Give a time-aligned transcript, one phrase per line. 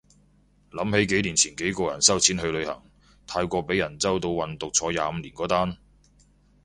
[0.71, 2.81] 諗起幾年前幾個人收錢去旅行，
[3.27, 5.77] 泰國被人周到運毒坐廿五年嗰單